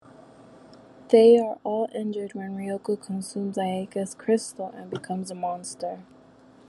They 1.09 1.37
are 1.37 1.59
all 1.63 1.87
injured 1.93 2.33
when 2.33 2.57
Ryoko 2.57 2.99
consumes 2.99 3.55
Ayeka's 3.55 4.15
crystal 4.15 4.73
and 4.75 4.89
becomes 4.89 5.29
a 5.29 5.35
monster. 5.35 5.99